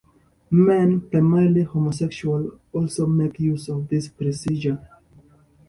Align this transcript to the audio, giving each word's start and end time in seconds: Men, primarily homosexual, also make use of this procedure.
Men, 0.49 0.99
primarily 1.01 1.61
homosexual, 1.61 2.59
also 2.73 3.05
make 3.05 3.39
use 3.39 3.69
of 3.69 3.87
this 3.87 4.07
procedure. 4.07 4.79